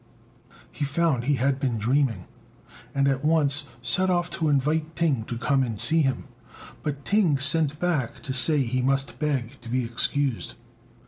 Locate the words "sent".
3.83-4.09, 7.37-7.77